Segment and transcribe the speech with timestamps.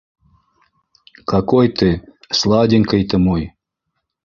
[1.27, 1.91] Какой ты...
[2.31, 3.51] сладенький ты мой!